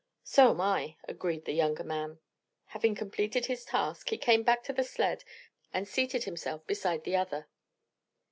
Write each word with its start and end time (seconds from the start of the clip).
"So 0.23 0.49
am 0.49 0.59
I," 0.61 0.97
agreed 1.07 1.45
the 1.45 1.51
younger 1.53 1.83
man. 1.83 2.17
Having 2.73 2.95
completed 2.95 3.45
his 3.45 3.63
task, 3.65 4.09
he 4.09 4.17
came 4.17 4.41
back 4.41 4.63
to 4.63 4.73
the 4.73 4.83
sled 4.83 5.23
and 5.71 5.87
seated 5.87 6.23
himself 6.23 6.65
beside 6.65 7.03
the 7.03 7.15
other. 7.17 7.47